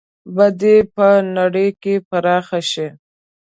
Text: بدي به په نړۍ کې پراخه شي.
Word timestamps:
بدي 0.35 0.77
به 0.85 0.89
په 0.95 1.07
نړۍ 1.37 1.69
کې 1.81 1.93
پراخه 2.09 2.59
شي. 2.71 2.87